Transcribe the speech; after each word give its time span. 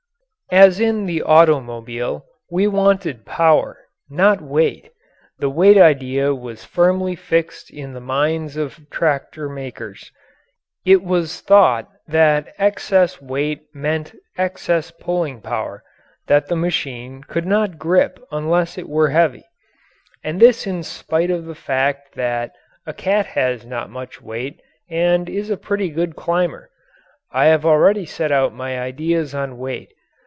As 0.53 0.81
in 0.81 1.05
the 1.05 1.23
automobile, 1.23 2.25
we 2.51 2.67
wanted 2.67 3.25
power 3.25 3.77
not 4.09 4.41
weight. 4.41 4.91
The 5.39 5.49
weight 5.49 5.77
idea 5.77 6.35
was 6.35 6.65
firmly 6.65 7.15
fixed 7.15 7.71
in 7.71 7.93
the 7.93 8.01
minds 8.01 8.57
of 8.57 8.77
tractor 8.89 9.47
makers. 9.47 10.11
It 10.85 11.03
was 11.05 11.39
thought 11.39 11.87
that 12.05 12.53
excess 12.57 13.21
weight 13.21 13.61
meant 13.73 14.13
excess 14.37 14.91
pulling 14.91 15.39
power 15.39 15.85
that 16.27 16.47
the 16.47 16.57
machine 16.57 17.21
could 17.23 17.45
not 17.45 17.79
grip 17.79 18.19
unless 18.29 18.77
it 18.77 18.89
were 18.89 19.11
heavy. 19.11 19.45
And 20.21 20.41
this 20.41 20.67
in 20.67 20.83
spite 20.83 21.31
of 21.31 21.45
the 21.45 21.55
fact 21.55 22.15
that 22.15 22.51
a 22.85 22.91
cat 22.93 23.25
has 23.27 23.65
not 23.65 23.89
much 23.89 24.21
weight 24.21 24.59
and 24.89 25.29
is 25.29 25.49
a 25.49 25.55
pretty 25.55 25.87
good 25.87 26.17
climber. 26.17 26.69
I 27.31 27.45
have 27.45 27.65
already 27.65 28.05
set 28.05 28.33
out 28.33 28.51
my 28.53 28.77
ideas 28.77 29.33
on 29.33 29.57
weight. 29.57 29.93